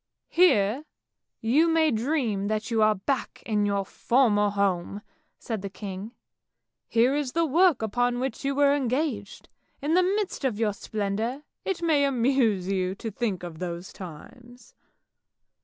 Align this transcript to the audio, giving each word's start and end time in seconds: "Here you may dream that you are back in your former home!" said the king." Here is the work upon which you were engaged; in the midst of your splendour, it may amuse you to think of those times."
"Here 0.41 0.85
you 1.41 1.67
may 1.69 1.91
dream 1.91 2.47
that 2.47 2.71
you 2.71 2.81
are 2.81 2.95
back 2.95 3.43
in 3.45 3.67
your 3.67 3.85
former 3.85 4.49
home!" 4.49 5.03
said 5.37 5.61
the 5.61 5.69
king." 5.69 6.15
Here 6.87 7.13
is 7.15 7.33
the 7.33 7.45
work 7.45 7.83
upon 7.83 8.19
which 8.19 8.43
you 8.43 8.55
were 8.55 8.73
engaged; 8.73 9.47
in 9.79 9.93
the 9.93 10.01
midst 10.01 10.43
of 10.43 10.57
your 10.57 10.73
splendour, 10.73 11.43
it 11.65 11.83
may 11.83 12.03
amuse 12.03 12.67
you 12.67 12.95
to 12.95 13.11
think 13.11 13.43
of 13.43 13.59
those 13.59 13.93
times." 13.93 14.73